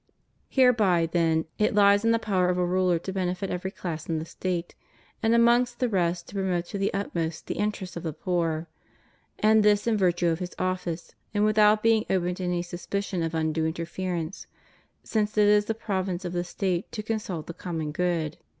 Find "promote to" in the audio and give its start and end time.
6.33-6.79